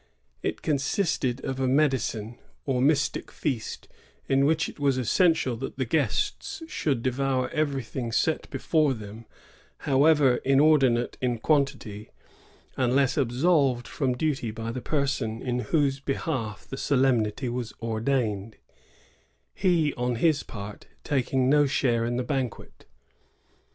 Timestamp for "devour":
7.03-7.49